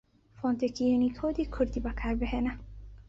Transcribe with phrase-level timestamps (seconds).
[0.39, 2.53] فۆنتێکی یوونیکۆدی کوردی بەکاربهێنە